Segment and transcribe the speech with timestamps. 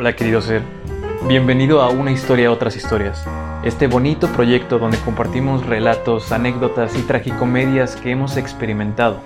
[0.00, 0.62] Hola querido ser,
[1.26, 3.26] bienvenido a Una historia otras historias,
[3.64, 9.20] este bonito proyecto donde compartimos relatos, anécdotas y tragicomedias que hemos experimentado.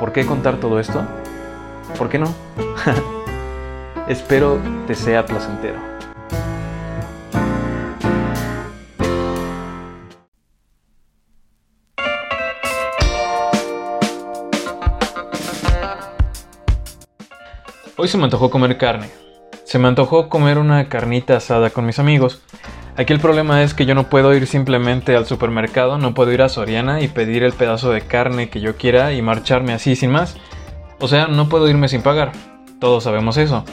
[0.00, 1.06] ¿Por qué contar todo esto?
[1.96, 2.34] ¿Por qué no?
[4.08, 4.58] Espero
[4.88, 5.78] te sea placentero.
[17.96, 19.25] Hoy se me antojó comer carne.
[19.66, 22.40] Se me antojó comer una carnita asada con mis amigos.
[22.96, 26.40] Aquí el problema es que yo no puedo ir simplemente al supermercado, no puedo ir
[26.42, 30.12] a Soriana y pedir el pedazo de carne que yo quiera y marcharme así sin
[30.12, 30.36] más.
[31.00, 32.30] O sea, no puedo irme sin pagar.
[32.78, 33.64] Todos sabemos eso.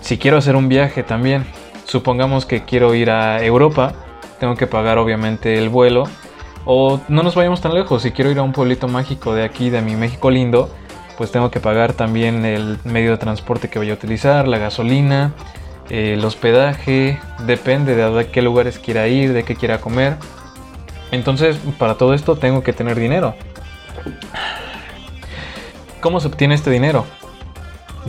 [0.00, 1.44] Si quiero hacer un viaje también,
[1.84, 3.92] supongamos que quiero ir a Europa,
[4.40, 6.04] tengo que pagar obviamente el vuelo.
[6.64, 9.68] O no nos vayamos tan lejos, si quiero ir a un pueblito mágico de aquí,
[9.68, 10.70] de mi México lindo,
[11.18, 15.32] pues tengo que pagar también el medio de transporte que voy a utilizar, la gasolina,
[15.90, 20.14] el hospedaje, depende de a qué lugares quiera ir, de qué quiera comer.
[21.10, 23.34] Entonces, para todo esto tengo que tener dinero.
[26.00, 27.04] ¿Cómo se obtiene este dinero?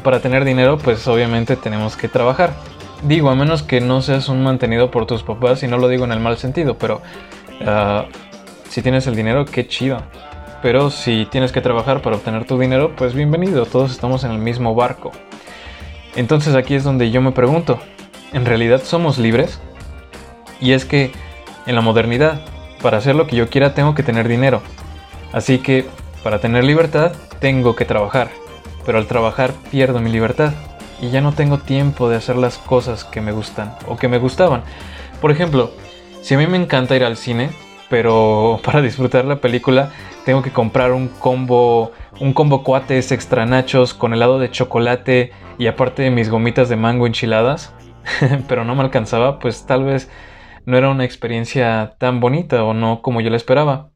[0.04, 2.54] Para tener dinero, pues obviamente tenemos que trabajar.
[3.02, 6.06] Digo, a menos que no seas un mantenido por tus papás, y no lo digo
[6.06, 7.02] en el mal sentido, pero
[7.62, 8.04] uh,
[8.70, 10.04] si tienes el dinero, qué chido.
[10.62, 14.40] Pero si tienes que trabajar para obtener tu dinero, pues bienvenido, todos estamos en el
[14.40, 15.12] mismo barco.
[16.18, 17.80] Entonces aquí es donde yo me pregunto,
[18.34, 19.62] ¿en realidad somos libres?
[20.60, 21.14] Y es que
[21.66, 22.42] en la modernidad,
[22.82, 24.62] para hacer lo que yo quiera tengo que tener dinero.
[25.32, 25.86] Así que
[26.24, 28.30] para tener libertad tengo que trabajar.
[28.86, 30.52] Pero al trabajar pierdo mi libertad.
[31.02, 34.18] Y ya no tengo tiempo de hacer las cosas que me gustan o que me
[34.18, 34.64] gustaban.
[35.22, 35.72] Por ejemplo,
[36.22, 37.52] si a mí me encanta ir al cine,
[37.90, 39.92] pero para disfrutar la película
[40.26, 45.68] tengo que comprar un combo, un combo cuates extra nachos con helado de chocolate y
[45.68, 47.74] aparte de mis gomitas de mango enchiladas,
[48.48, 50.10] pero no me alcanzaba, pues tal vez
[50.66, 53.90] no era una experiencia tan bonita o no como yo la esperaba.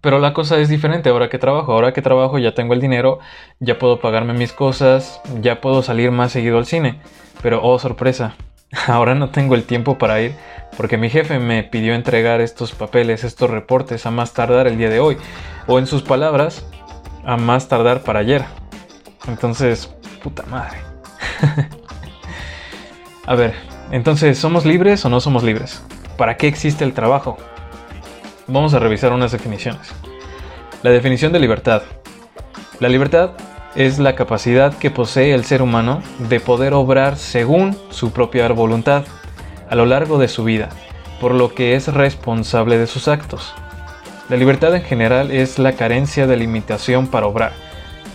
[0.00, 1.72] Pero la cosa es diferente ahora que trabajo.
[1.72, 3.18] Ahora que trabajo ya tengo el dinero,
[3.58, 7.00] ya puedo pagarme mis cosas, ya puedo salir más seguido al cine.
[7.42, 8.34] Pero oh sorpresa,
[8.86, 10.34] ahora no tengo el tiempo para ir
[10.76, 14.88] porque mi jefe me pidió entregar estos papeles, estos reportes a más tardar el día
[14.88, 15.16] de hoy.
[15.66, 16.64] O en sus palabras,
[17.24, 18.44] a más tardar para ayer.
[19.28, 20.78] Entonces, puta madre.
[23.26, 23.54] a ver,
[23.90, 25.82] entonces, ¿somos libres o no somos libres?
[26.16, 27.36] ¿Para qué existe el trabajo?
[28.46, 29.92] Vamos a revisar unas definiciones.
[30.82, 31.82] La definición de libertad.
[32.78, 33.32] La libertad
[33.74, 39.04] es la capacidad que posee el ser humano de poder obrar según su propia voluntad
[39.68, 40.70] a lo largo de su vida,
[41.20, 43.54] por lo que es responsable de sus actos.
[44.28, 47.52] La libertad en general es la carencia de limitación para obrar,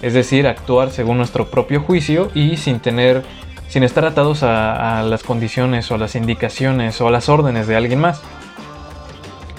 [0.01, 3.23] es decir, actuar según nuestro propio juicio y sin tener
[3.67, 7.75] sin estar atados a, a las condiciones o las indicaciones o a las órdenes de
[7.75, 8.21] alguien más.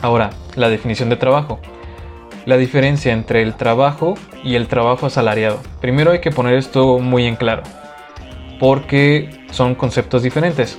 [0.00, 1.58] Ahora, la definición de trabajo
[2.46, 5.60] la diferencia entre el trabajo y el trabajo asalariado.
[5.80, 7.62] Primero hay que poner esto muy en claro,
[8.58, 10.78] porque son conceptos diferentes.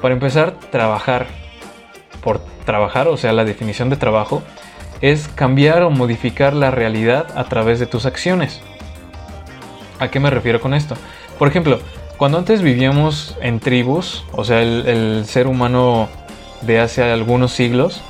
[0.00, 1.26] Para empezar, trabajar
[2.22, 4.42] por trabajar, o sea, la definición de trabajo,
[5.00, 8.60] es cambiar o modificar la realidad a través de tus acciones.
[9.98, 10.94] ¿A qué me refiero con esto?
[11.38, 11.80] Por ejemplo,
[12.18, 16.08] cuando antes vivíamos en tribus, o sea, el, el ser humano
[16.60, 18.02] de hace algunos siglos,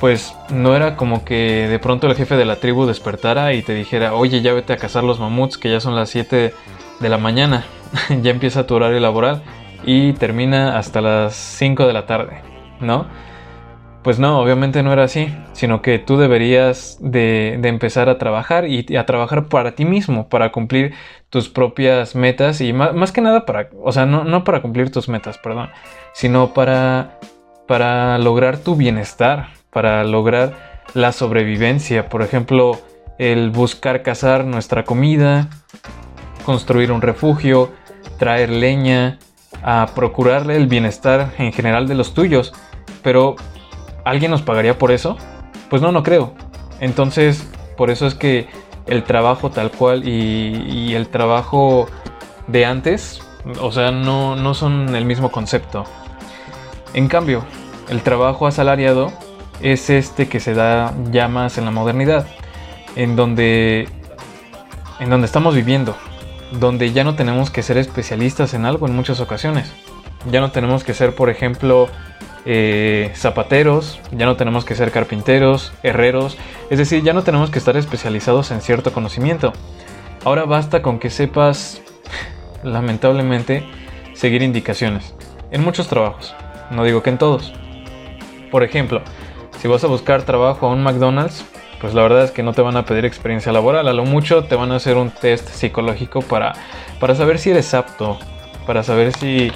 [0.00, 3.74] pues no era como que de pronto el jefe de la tribu despertara y te
[3.74, 6.54] dijera, oye, ya vete a cazar los mamuts, que ya son las 7
[7.00, 7.64] de la mañana,
[8.22, 9.42] ya empieza tu horario laboral
[9.84, 12.40] y termina hasta las 5 de la tarde,
[12.80, 13.06] ¿no?
[14.02, 18.96] Pues no, obviamente no era así, sino que tú deberías de, empezar a trabajar y
[18.96, 20.94] a trabajar para ti mismo, para cumplir
[21.28, 24.90] tus propias metas y más, más que nada para, o sea, no, no para cumplir
[24.90, 25.68] tus metas, perdón,
[26.14, 27.18] sino para,
[27.68, 32.08] para lograr tu bienestar, para lograr la sobrevivencia.
[32.08, 32.78] Por ejemplo,
[33.18, 35.48] el buscar cazar nuestra comida,
[36.44, 37.70] construir un refugio,
[38.18, 39.18] traer leña,
[39.62, 42.52] a procurarle el bienestar en general de los tuyos.
[43.02, 43.36] Pero,
[44.04, 45.16] ¿alguien nos pagaría por eso?
[45.68, 46.34] Pues no, no creo.
[46.80, 47.46] Entonces,
[47.76, 48.48] por eso es que
[48.86, 51.86] el trabajo tal cual y, el trabajo
[52.46, 53.22] de antes,
[53.60, 55.84] o sea, no, no son el mismo concepto.
[56.94, 57.44] En cambio,
[57.88, 59.12] el trabajo asalariado
[59.62, 62.26] es este que se da ya más en la modernidad,
[62.96, 63.88] en donde,
[64.98, 65.96] en donde estamos viviendo,
[66.52, 69.72] donde ya no tenemos que ser especialistas en algo en muchas ocasiones.
[70.30, 71.88] Ya no tenemos que ser, por ejemplo,
[72.44, 76.36] eh, zapateros, ya no tenemos que ser carpinteros, herreros,
[76.70, 79.52] es decir, ya no tenemos que estar especializados en cierto conocimiento.
[80.24, 81.82] Ahora basta con que sepas,
[82.62, 83.64] lamentablemente,
[84.14, 85.14] seguir indicaciones.
[85.50, 86.34] En muchos trabajos,
[86.70, 87.52] no digo que en todos.
[88.50, 89.02] Por ejemplo,
[89.60, 91.44] si vas a buscar trabajo a un McDonald's,
[91.80, 94.44] pues la verdad es que no te van a pedir experiencia laboral, a lo mucho
[94.44, 96.54] te van a hacer un test psicológico para,
[96.98, 98.18] para saber si eres apto,
[98.66, 99.52] para saber si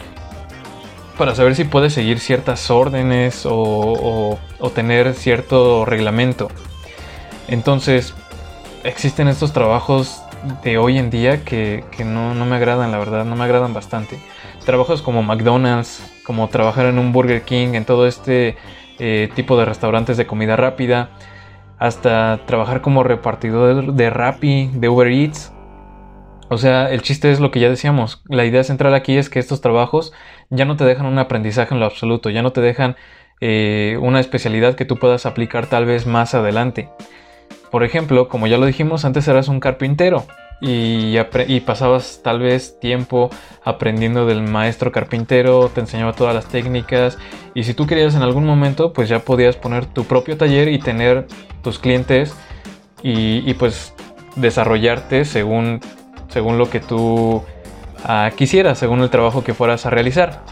[1.16, 4.38] para saber si puedes seguir ciertas órdenes o,
[4.74, 6.48] tener cierto reglamento.
[7.46, 8.14] Entonces,
[8.82, 10.22] existen estos trabajos
[10.64, 14.18] de hoy en día que, no, me agradan, la verdad, no me agradan bastante.
[14.64, 18.56] Trabajos como McDonald's, como trabajar en un Burger King, en todo este
[18.98, 21.10] eh, tipo de restaurantes de comida rápida,
[21.78, 25.52] hasta trabajar como repartidor de Rappi, de Uber Eats.
[26.48, 28.22] O sea, el chiste es lo que ya decíamos.
[28.28, 30.12] La idea central aquí es que estos trabajos
[30.50, 32.96] ya no te dejan un aprendizaje en lo absoluto, ya no te dejan
[33.40, 36.88] eh, una especialidad que tú puedas aplicar tal vez más adelante.
[37.70, 40.24] Por ejemplo, como ya lo dijimos, antes eras un carpintero
[40.60, 43.30] y, pasabas tal vez tiempo
[43.64, 47.18] aprendiendo del maestro carpintero, te enseñaba todas las técnicas
[47.54, 50.78] y si tú querías en algún momento pues ya podías poner tu propio taller y
[50.78, 51.26] tener
[51.62, 52.34] tus clientes
[53.02, 53.92] y, pues
[54.36, 55.80] desarrollarte según,
[56.28, 57.42] según lo que tú
[58.02, 60.42] ah, quisieras, según el trabajo que fueras a realizar.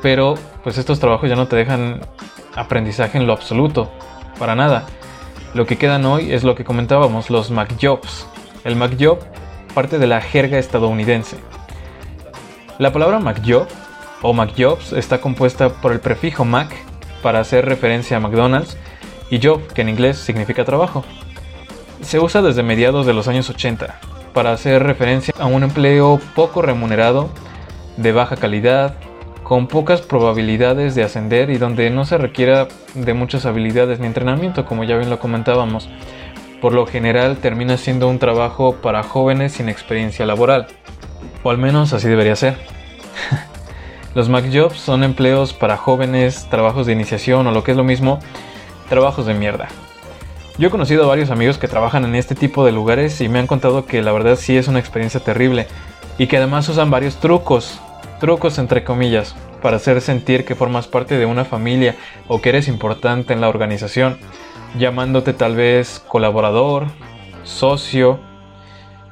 [0.00, 2.00] Pero pues estos trabajos ya no te dejan
[2.54, 3.90] aprendizaje en lo absoluto,
[4.38, 4.86] para nada.
[5.54, 8.26] Lo que quedan hoy es lo que comentábamos, los MacJobs.
[8.64, 9.18] El MacJob
[9.74, 11.36] parte de la jerga estadounidense.
[12.78, 13.66] La palabra MacJob
[14.22, 16.72] o MacJobs está compuesta por el prefijo Mac
[17.22, 18.76] para hacer referencia a McDonald's
[19.30, 21.04] y job, que en inglés significa trabajo.
[22.02, 23.98] Se usa desde mediados de los años 80
[24.32, 27.30] para hacer referencia a un empleo poco remunerado,
[27.96, 28.94] de baja calidad,
[29.42, 34.64] con pocas probabilidades de ascender y donde no se requiera de muchas habilidades ni entrenamiento,
[34.64, 35.88] como ya bien lo comentábamos
[36.62, 40.68] por lo general termina siendo un trabajo para jóvenes sin experiencia laboral.
[41.42, 42.56] O al menos así debería ser.
[44.14, 48.20] Los MacJobs son empleos para jóvenes, trabajos de iniciación o lo que es lo mismo,
[48.88, 49.68] trabajos de mierda.
[50.56, 53.40] Yo he conocido a varios amigos que trabajan en este tipo de lugares y me
[53.40, 55.66] han contado que la verdad sí es una experiencia terrible
[56.16, 57.80] y que además usan varios trucos,
[58.20, 61.96] trucos entre comillas, para hacer sentir que formas parte de una familia
[62.28, 64.18] o que eres importante en la organización
[64.78, 66.86] llamándote tal vez colaborador,
[67.44, 68.20] socio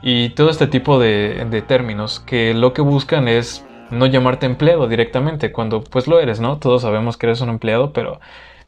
[0.03, 5.53] y todo este tipo de, términos que lo que buscan es no llamarte empleado directamente
[5.53, 6.59] cuando pues lo eres, ¿no?
[6.59, 8.21] Todos sabemos que eres un empleado, pero,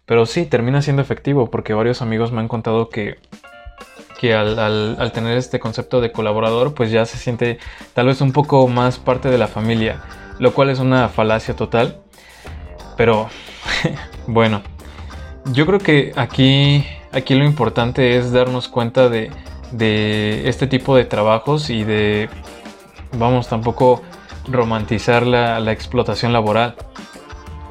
[0.05, 3.19] pero sí, termina siendo efectivo porque varios amigos me han contado que,
[4.19, 7.59] que al, al, tener este concepto de colaborador pues ya se siente
[7.95, 10.03] tal vez un poco más parte de la familia,
[10.39, 11.99] lo cual es una falacia total,
[12.97, 13.29] pero
[14.27, 14.72] bueno.
[15.47, 19.31] Yo creo que aquí, aquí lo importante es darnos cuenta de,
[20.49, 22.29] este tipo de trabajos y de,
[23.19, 24.03] vamos, tampoco
[24.49, 26.77] romantizar la, explotación laboral.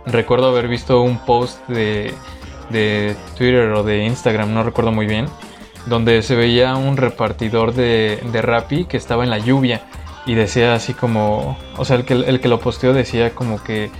[0.06, 2.14] Recuerdo haber visto un post de,
[3.38, 5.28] Twitter o de Instagram, no recuerdo muy bien,
[5.86, 9.82] donde se veía un repartidor de, de Rappi que estaba en la lluvia
[10.26, 13.92] y decía así como, o sea, el que, el que lo posteó decía como que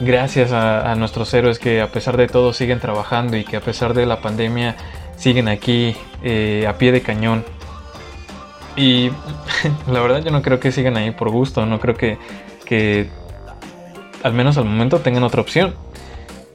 [0.00, 3.94] gracias a, nuestros héroes que a pesar de todo siguen trabajando y que a pesar
[3.94, 4.76] de la pandemia
[5.16, 7.44] siguen aquí eh, a pie de cañón.
[8.76, 9.10] Y
[9.90, 12.18] la verdad yo no creo que sigan ahí por gusto, no creo que,
[12.64, 13.08] que
[14.22, 15.74] al menos al momento tengan otra opción.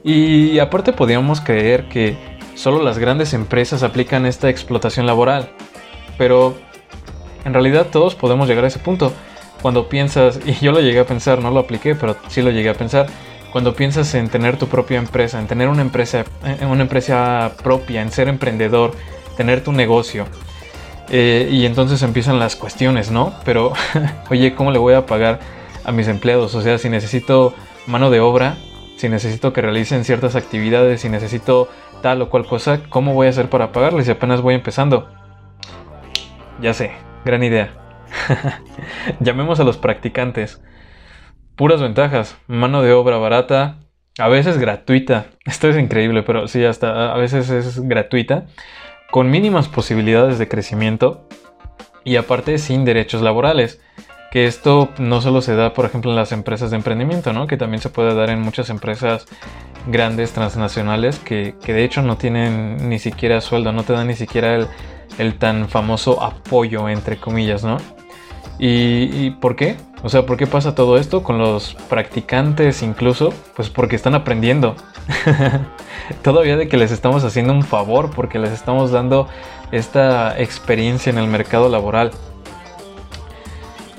[0.02, 2.16] Y aparte podríamos creer que
[2.54, 5.50] solo las grandes empresas aplican esta explotación laboral,
[6.16, 6.54] pero
[7.44, 9.12] en realidad todos podemos llegar a ese punto.
[9.62, 12.70] Cuando piensas, y yo lo llegué a pensar, no lo apliqué, pero sí lo llegué
[12.70, 13.06] a pensar,
[13.52, 16.24] cuando piensas en tener tu propia empresa, en tener una empresa,
[16.68, 18.92] una empresa propia, en ser emprendedor,
[19.36, 20.26] tener tu negocio.
[21.10, 23.34] Eh, y entonces empiezan las cuestiones, ¿no?
[23.44, 23.72] Pero,
[24.30, 25.40] oye, ¿cómo le voy a pagar
[25.84, 26.54] a mis empleados?
[26.54, 27.52] O sea, si necesito
[27.86, 28.56] mano de obra,
[28.96, 31.68] si necesito que realicen ciertas actividades, si necesito
[32.02, 35.08] tal o cual cosa, ¿cómo voy a hacer para pagarles si apenas voy empezando?
[36.60, 36.92] Ya sé,
[37.24, 37.72] gran idea.
[39.20, 40.60] Llamemos a los practicantes
[41.56, 42.36] puras ventajas.
[42.46, 43.78] Mano de obra barata,
[44.18, 45.26] a veces gratuita.
[45.44, 48.46] Esto es increíble, pero sí, hasta a veces es gratuita.
[49.10, 51.26] Con mínimas posibilidades de crecimiento
[52.04, 53.80] y aparte sin derechos laborales.
[54.30, 57.48] Que esto no solo se da, por ejemplo, en las empresas de emprendimiento, ¿no?
[57.48, 59.26] Que también se puede dar en muchas empresas
[59.88, 64.54] grandes transnacionales que, de hecho no tienen ni siquiera sueldo, no te dan ni siquiera
[64.54, 64.68] el,
[65.18, 67.78] el tan famoso apoyo, entre comillas, ¿no?
[68.62, 69.76] ¿Y, por qué?
[70.02, 73.32] O sea, ¿por qué pasa todo esto con los practicantes incluso?
[73.56, 74.76] Pues porque están aprendiendo.
[76.22, 79.28] Todavía de que les estamos haciendo un favor porque les estamos dando
[79.72, 82.10] esta experiencia en el mercado laboral.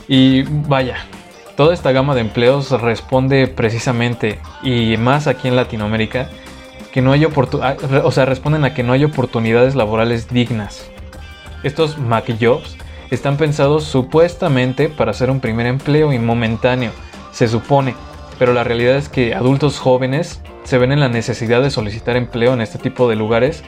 [0.08, 0.98] Y vaya,
[1.56, 6.30] Toda esta gama de empleos responde precisamente, y más aquí en Latinoamérica,
[6.91, 10.89] que no hay oportunidades, o sea, responden a que no hay oportunidades laborales dignas.
[11.62, 12.77] Estos Mac Jobs
[13.12, 16.91] están pensados supuestamente para ser un primer empleo y momentáneo,
[17.32, 17.94] se supone,
[18.39, 22.53] pero la realidad es que adultos jóvenes se ven en la necesidad de solicitar empleo
[22.53, 23.63] en este tipo de lugares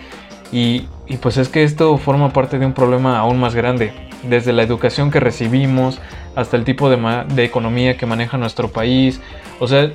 [0.52, 0.88] y,
[1.22, 3.92] pues es que esto forma parte de un problema aún más grande,
[4.24, 6.00] desde la educación que recibimos
[6.36, 9.20] hasta el tipo de, economía que maneja nuestro país,
[9.60, 9.92] o sea,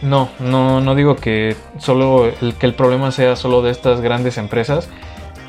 [0.00, 4.88] no, no, no digo que solo que el problema sea solo de estas grandes empresas,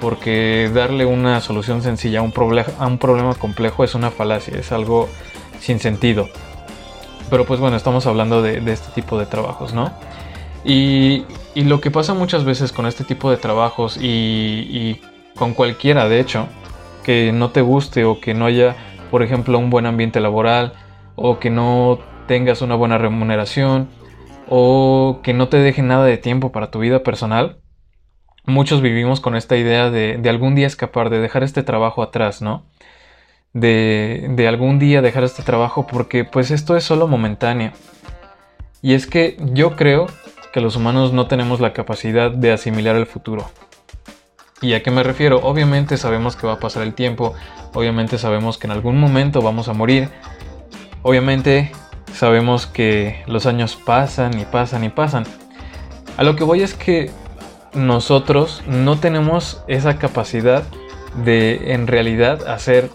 [0.03, 2.33] porque darle una solución sencilla a un,
[2.77, 5.07] a un problema complejo es una falacia, es algo
[5.61, 6.27] sin sentido.
[7.29, 9.93] Pero pues bueno, estamos hablando de, este tipo de trabajos, ¿no?
[10.65, 11.23] Y,
[11.55, 15.01] lo que pasa muchas veces con este tipo de trabajos y, y
[15.35, 16.47] con cualquiera, de hecho,
[17.05, 18.75] que no te guste o que no haya,
[19.09, 20.73] por ejemplo, un buen ambiente laboral
[21.15, 23.87] o que no tengas una buena remuneración
[24.49, 27.62] o que no te deje nada de tiempo para tu vida personal,
[28.45, 32.65] muchos vivimos con esta idea de, algún día escapar, de dejar este trabajo atrás, ¿no?
[33.53, 37.71] De, de algún día dejar este trabajo porque pues esto es solo momentáneo.
[38.81, 40.07] Y es que yo creo
[40.51, 43.49] que los humanos no tenemos la capacidad de asimilar el futuro.
[44.61, 45.39] ¿Y a qué me refiero?
[45.43, 47.33] Obviamente sabemos que va a pasar el tiempo,
[47.73, 50.09] obviamente sabemos que en algún momento vamos a morir,
[51.01, 51.71] obviamente
[52.13, 55.25] sabemos que los años pasan y pasan y pasan.
[56.17, 57.11] A lo que voy es que
[57.73, 60.63] nosotros no tenemos esa capacidad
[61.23, 62.89] de en realidad hacer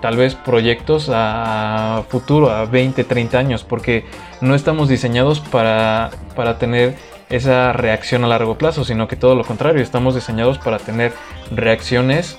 [0.00, 4.04] tal vez proyectos a futuro, a 20, 30 años, porque
[4.40, 6.96] no estamos diseñados para, para tener
[7.30, 11.12] esa reacción a largo plazo, sino que todo lo contrario, estamos diseñados para tener
[11.50, 12.38] reacciones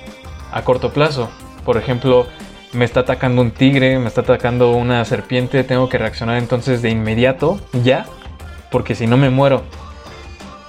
[0.51, 1.29] a corto plazo.
[1.65, 2.27] Por ejemplo,
[2.74, 6.89] me está atacando un tigre, me está atacando una serpiente, tengo que reaccionar entonces de
[6.89, 8.05] inmediato, ya,
[8.72, 9.63] porque si no me muero.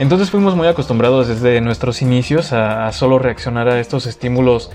[0.01, 4.71] Entonces fuimos muy acostumbrados desde nuestros inicios a, solo reaccionar a estos estímulos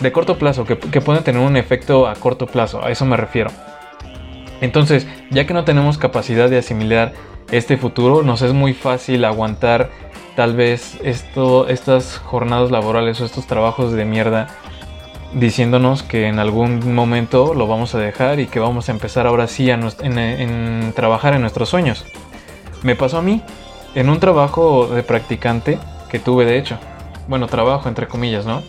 [0.00, 3.16] de corto plazo, que, que pueden tener un efecto a corto plazo, a eso me
[3.16, 3.50] refiero.
[4.60, 7.14] Entonces, ya que no tenemos capacidad de asimilar
[7.52, 9.88] este futuro, nos es muy fácil aguantar
[10.36, 14.48] tal vez esto, estas jornadas laborales o estos trabajos de mierda
[15.32, 19.46] diciéndonos que en algún momento lo vamos a dejar y que vamos a empezar ahora
[19.46, 19.80] sí a
[20.94, 22.04] trabajar en nuestros sueños.
[22.82, 23.42] Me pasó a mí
[23.94, 25.78] en un trabajo de practicante
[26.10, 26.78] que tuve de hecho.
[27.28, 28.62] Bueno, trabajo entre comillas, ¿no?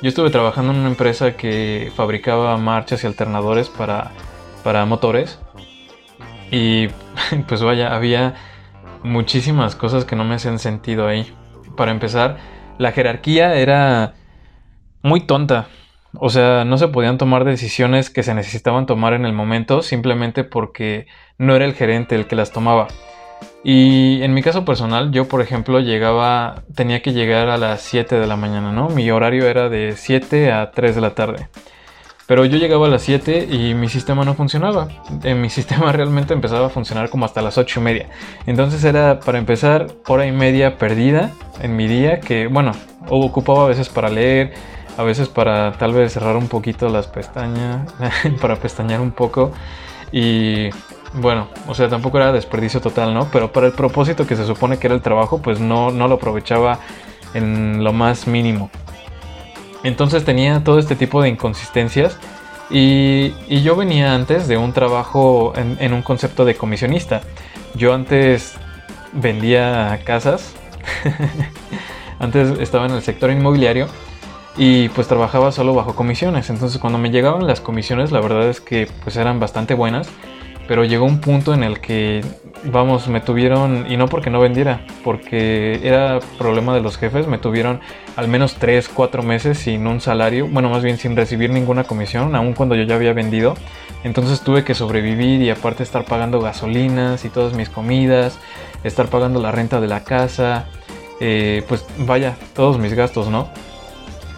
[0.00, 4.12] Yo estuve trabajando en una empresa que fabricaba marchas y alternadores para,
[4.62, 5.40] para motores.
[6.50, 6.88] Y
[7.48, 8.34] pues vaya, había
[9.02, 11.32] muchísimas cosas que no me hacían sentido ahí.
[11.76, 12.38] Para empezar,
[12.78, 14.14] la jerarquía era
[15.02, 15.66] muy tonta.
[16.14, 20.44] O sea, no se podían tomar decisiones que se necesitaban tomar en el momento simplemente
[20.44, 21.06] porque
[21.36, 22.88] no era el gerente el que las tomaba.
[23.64, 28.18] Y en mi caso personal, yo por ejemplo llegaba, tenía que llegar a las 7
[28.18, 28.88] de la mañana, ¿no?
[28.88, 31.48] Mi horario era de 7 a 3 de la tarde.
[32.28, 34.88] Pero yo llegaba a las 7 y mi sistema no funcionaba.
[35.24, 38.08] En mi sistema realmente empezaba a funcionar como hasta las 8 y media.
[38.46, 41.30] Entonces era para empezar hora y media perdida
[41.62, 42.72] en mi día que, bueno,
[43.08, 44.52] ocupaba a veces para leer,
[44.98, 47.92] a veces para tal vez cerrar un poquito las pestañas,
[48.40, 49.52] para pestañear un poco
[50.12, 50.68] y
[51.20, 53.28] bueno, o sea, tampoco era desperdicio total, ¿no?
[53.32, 56.16] Pero para el propósito que se supone que era el trabajo, pues no, no lo
[56.16, 56.78] aprovechaba
[57.34, 58.70] en lo más mínimo.
[59.84, 62.18] Entonces tenía todo este tipo de inconsistencias
[62.70, 67.22] y, y yo venía antes de un trabajo en, en un concepto de comisionista.
[67.74, 68.56] Yo antes
[69.12, 70.54] vendía casas,
[72.18, 73.88] antes estaba en el sector inmobiliario
[74.56, 76.50] y pues trabajaba solo bajo comisiones.
[76.50, 80.08] Entonces cuando me llegaban las comisiones la verdad es que pues eran bastante buenas,
[80.68, 82.22] pero llegó un punto en el que
[82.64, 87.38] vamos, me tuvieron, y no porque no vendiera, porque era problema de los jefes, me
[87.38, 87.80] tuvieron
[88.16, 92.36] al menos 3, 4 meses sin un salario, bueno más bien sin recibir ninguna comisión,
[92.36, 93.54] aun cuando yo ya había vendido.
[94.04, 98.38] Entonces tuve que sobrevivir y aparte estar pagando gasolinas y todas mis comidas,
[98.84, 100.66] estar pagando la renta de la casa,
[101.20, 103.48] eh, pues vaya, todos mis gastos, ¿no?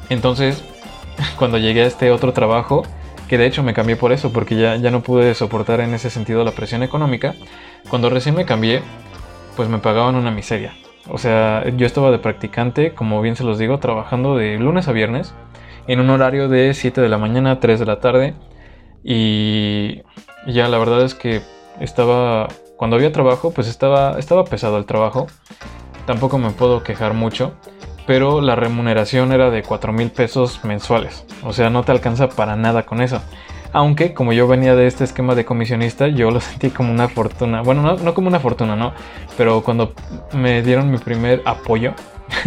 [0.09, 0.63] Entonces,
[1.39, 2.85] cuando llegué a este otro trabajo,
[3.31, 6.11] que de hecho me cambié por eso, porque ya, ya no pude soportar en ese
[6.11, 7.37] sentido la presión económica,
[7.89, 8.83] cuando recién me cambié,
[9.55, 10.75] pues me pagaban una miseria.
[11.09, 14.93] O sea, yo estaba de practicante, como bien se los digo, trabajando de lunes a
[14.93, 15.33] viernes,
[15.87, 18.35] en un horario de 7 de la mañana a 3 de la tarde.
[19.05, 20.03] Y
[20.49, 21.41] ya la verdad es que
[21.79, 25.29] estaba, cuando había trabajo, pues estaba, estaba pesado el trabajo.
[26.05, 27.55] Tampoco me puedo quejar mucho
[28.11, 31.25] pero la remuneración era de 4 mil pesos mensuales.
[31.45, 33.23] O sea, no te alcanza para nada con eso.
[33.73, 37.63] Aunque como yo venía de este esquema de comisionista, yo lo sentí como una fortuna.
[37.63, 38.95] Bueno, no, no como una fortuna, ¿no?
[39.37, 39.93] Pero cuando
[40.33, 41.95] me dieron mi primer apoyo,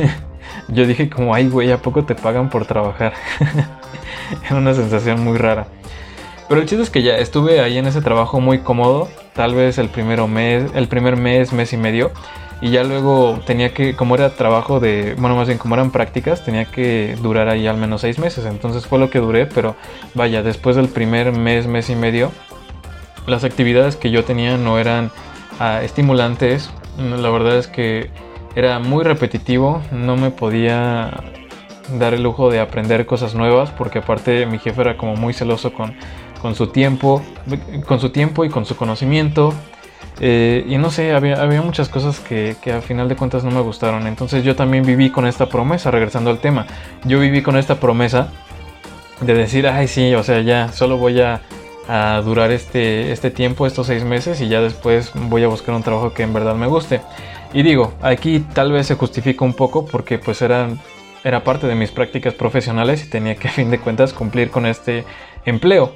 [0.67, 3.13] yo dije como, ay, güey, ¿a poco te pagan por trabajar?
[4.45, 5.67] Era una sensación muy rara.
[6.49, 9.77] Pero el chiste es que ya estuve ahí en ese trabajo muy cómodo, tal vez
[9.77, 12.11] el, primero mes, el primer mes, mes y medio,
[12.63, 16.45] y ya luego tenía que, como era trabajo de, bueno, más bien como eran prácticas,
[16.45, 19.75] tenía que durar ahí al menos seis meses, entonces fue lo que duré, pero
[20.13, 22.31] vaya, después del primer mes, mes y medio,
[23.27, 25.11] las actividades que yo tenía no eran
[25.59, 28.09] ah, estimulantes, la verdad es que
[28.55, 31.11] era muy repetitivo, no me podía
[31.99, 35.73] dar el lujo de aprender cosas nuevas porque aparte mi jefe era como muy celoso
[35.73, 35.95] con,
[36.41, 37.21] con su tiempo,
[37.85, 39.53] con su tiempo y con su conocimiento.
[40.19, 43.51] Eh, y no sé, había, había muchas cosas que, que, a final de cuentas no
[43.51, 44.07] me gustaron.
[44.07, 46.65] Entonces yo también viví con esta promesa, regresando al tema.
[47.05, 48.29] Yo viví con esta promesa
[49.21, 51.41] de decir, ay sí, o sea, ya solo voy a,
[51.87, 55.83] a durar este, este tiempo, estos seis meses, y ya después voy a buscar un
[55.83, 57.01] trabajo que en verdad me guste.
[57.53, 60.79] Y digo, aquí tal vez se justifica un poco porque pues eran
[61.23, 64.65] era parte de mis prácticas profesionales y tenía que a fin de cuentas cumplir con
[64.65, 65.05] este
[65.45, 65.93] empleo.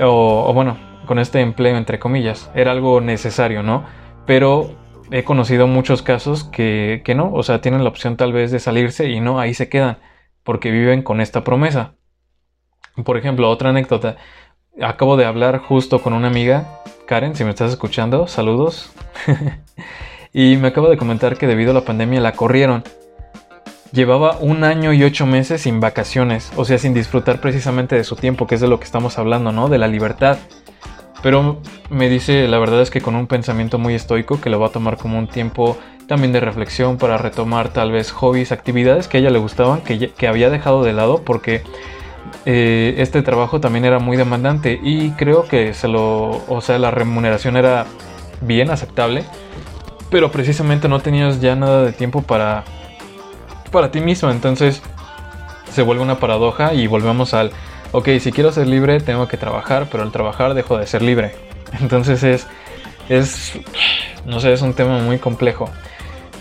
[0.00, 0.76] O, bueno,
[1.08, 2.48] con este empleo entre comillas.
[2.54, 3.84] Era algo necesario, ¿no?
[4.26, 4.76] Pero
[5.10, 8.60] he conocido muchos casos que, que no, o sea, tienen la opción tal vez de
[8.60, 9.98] salirse y no, ahí se quedan,
[10.44, 11.94] porque viven con esta promesa.
[13.04, 14.16] Por ejemplo, otra anécdota.
[14.80, 18.92] Acabo de hablar justo con una amiga, Karen, si me estás escuchando, saludos.
[20.32, 22.84] y me acaba de comentar que debido a la pandemia la corrieron
[23.92, 28.16] llevaba un año y ocho meses sin vacaciones, o sea, sin disfrutar precisamente de su
[28.16, 29.68] tiempo, que es de lo que estamos hablando, ¿no?
[29.68, 30.38] De la libertad.
[31.22, 31.60] Pero
[31.90, 34.70] me dice, la verdad es que con un pensamiento muy estoico, que lo va a
[34.70, 39.20] tomar como un tiempo también de reflexión para retomar tal vez hobbies, actividades que a
[39.20, 41.62] ella le gustaban, que, que había dejado de lado porque
[42.46, 46.90] eh, este trabajo también era muy demandante y creo que se lo, o sea, la
[46.90, 47.86] remuneración era
[48.40, 49.24] bien aceptable,
[50.10, 52.64] pero precisamente no tenías ya nada de tiempo para
[53.70, 54.30] para ti mismo.
[54.30, 54.82] Entonces
[55.70, 57.52] se vuelve una paradoja y volvemos al,
[57.92, 61.34] ok, si quiero ser libre tengo que trabajar, pero al trabajar dejo de ser libre.
[61.80, 62.46] Entonces es,
[63.08, 63.52] es,
[64.24, 65.70] no sé, es un tema muy complejo.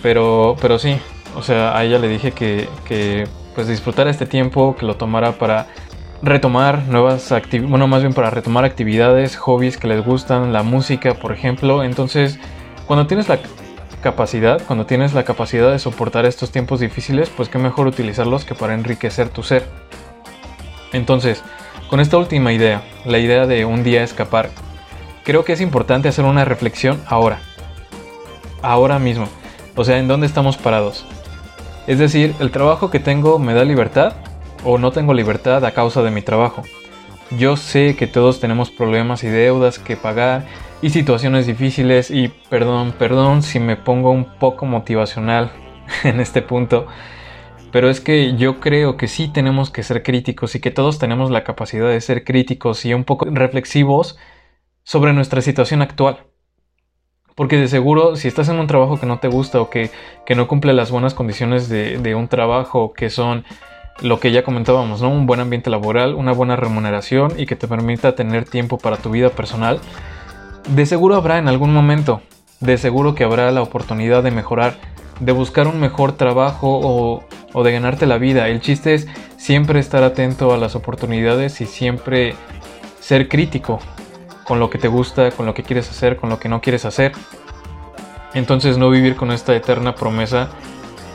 [0.02, 0.98] Pero, pero sí,
[1.36, 5.34] o sea, a ella le dije que, que pues disfrutara este tiempo, que lo tomara
[5.34, 5.68] para
[6.22, 11.14] retomar nuevas actividades, bueno, más bien para retomar actividades, hobbies que les gustan, la música,
[11.16, 11.84] por ejemplo.
[11.84, 12.40] Entonces,
[12.86, 13.40] cuando tienes la
[14.02, 18.56] capacidad, cuando tienes la capacidad de soportar estos tiempos difíciles, pues qué mejor utilizarlos que
[18.56, 19.66] para enriquecer tu ser.
[20.98, 21.44] Entonces,
[21.90, 24.50] con esta última idea, la idea de un día escapar,
[25.24, 27.40] creo que es importante hacer una reflexión ahora.
[28.62, 29.28] Ahora mismo.
[29.76, 31.06] O sea, ¿en dónde estamos parados?
[31.86, 34.14] Es decir, ¿el trabajo que tengo me da libertad
[34.66, 36.64] o no tengo libertad a causa de mi trabajo?
[37.38, 40.46] Yo sé que todos tenemos problemas y deudas que pagar
[40.82, 45.52] y situaciones difíciles y perdón, perdón si me pongo un poco motivacional
[46.04, 46.88] en este punto,
[47.72, 51.32] pero es que yo creo que sí tenemos que ser críticos y que todos tenemos
[51.32, 54.18] la capacidad de ser críticos y un poco reflexivos
[54.84, 56.26] sobre nuestra situación actual.
[57.36, 59.92] Porque de seguro, si estás en un trabajo que no te gusta o que,
[60.26, 63.46] que no cumple las buenas condiciones de, de un trabajo que son
[64.02, 65.10] lo que ya comentábamos, ¿no?
[65.10, 69.10] Un buen ambiente laboral, una buena remuneración y que te permita tener tiempo para tu
[69.10, 69.80] vida personal,
[70.68, 72.22] de seguro habrá en algún momento,
[72.60, 74.78] de seguro que habrá la oportunidad de mejorar,
[75.20, 77.24] de buscar un mejor trabajo o,
[77.58, 78.50] o de ganarte la vida.
[78.50, 82.36] El chiste es siempre estar atento a las oportunidades y siempre
[83.00, 83.80] ser crítico
[84.44, 86.86] con lo que te gusta, con lo que quieres hacer, con lo que no quieres
[86.86, 87.14] hacer.
[88.36, 90.50] Entonces no vivir con esta eterna promesa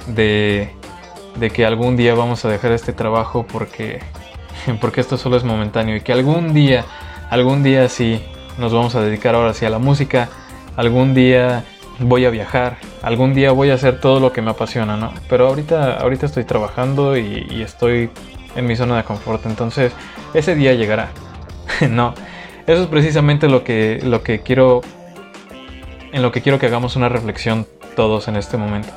[0.08, 0.72] de,
[1.36, 4.00] de que algún día vamos a dejar este trabajo porque,
[4.80, 6.84] porque esto solo es momentáneo y que algún día,
[7.30, 8.20] algún día sí
[8.58, 10.28] nos vamos a dedicar ahora sí a la música,
[10.74, 11.64] algún día
[12.02, 15.12] voy a viajar, algún día voy a hacer todo lo que me apasiona, ¿no?
[15.28, 18.10] Pero ahorita, ahorita estoy trabajando y, estoy
[18.54, 19.92] en mi zona de confort, entonces
[20.34, 21.10] ese día llegará.
[21.90, 22.14] no,
[22.66, 24.82] eso es precisamente lo que, lo que quiero,
[26.12, 28.92] en lo que quiero que hagamos una reflexión todos en este momento.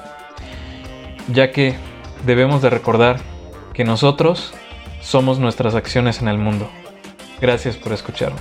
[1.28, 1.76] Ya que
[2.26, 3.20] debemos de recordar
[3.74, 4.54] que nosotros
[5.02, 6.70] somos nuestras acciones en el mundo.
[7.42, 8.40] Gracias por escucharme.